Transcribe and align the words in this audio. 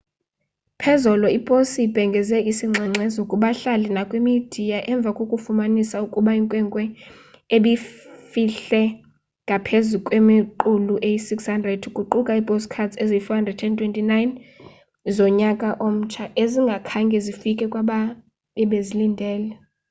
phezolo 0.81 1.27
iposi 1.37 1.77
ibhengeze 1.87 2.37
isingxengxezo 2.51 3.21
kubahlali 3.31 3.87
nakwimidiya 3.95 4.79
emva 4.91 5.11
kokufumanisa 5.17 5.97
ukuba 6.05 6.31
inkwenkwe 6.39 6.83
ebifihle 7.55 8.83
ngaphezu 9.45 9.95
kwemiqulu 10.05 10.93
eyi 11.07 11.19
600 11.27 11.95
kuquka 11.95 12.31
iipostcards 12.35 12.95
eziyi 13.03 13.23
429 13.27 14.31
zonyaka 15.15 15.69
omtsha 15.87 16.23
ezingakhange 16.43 17.17
zifike 17.25 17.65
kwabebezilindele 17.71 19.49